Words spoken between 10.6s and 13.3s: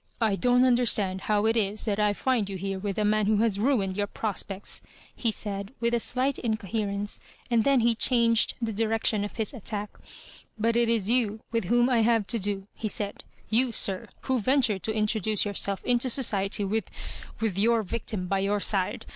it is you with whom I have to do," he said;